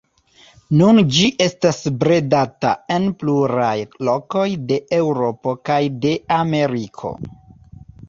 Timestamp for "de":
4.73-4.83, 6.09-6.19